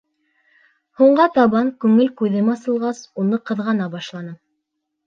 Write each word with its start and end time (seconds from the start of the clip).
Һуңға 1.01 1.27
табан, 1.35 1.69
күңел 1.85 2.11
күҙем 2.23 2.51
асылғас, 2.57 3.07
уны 3.25 3.45
ҡыҙғана 3.53 3.93
башланым. 3.99 4.39